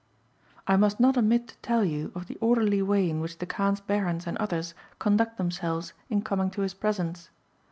I 0.65 0.77
must 0.77 0.99
not 0.99 1.15
omit 1.15 1.47
to 1.49 1.57
tell 1.57 1.85
you 1.85 2.11
of 2.15 2.25
the 2.25 2.35
orderly 2.41 2.81
way 2.81 3.07
in 3.07 3.21
which 3.21 3.37
the 3.37 3.45
Kaan's 3.45 3.81
Barons 3.81 4.25
and 4.25 4.35
others 4.39 4.73
conduct 4.97 5.37
themselves 5.37 5.93
in 6.09 6.23
coming 6.23 6.49
to 6.57 6.61
his 6.61 6.73
presence. 6.73 7.29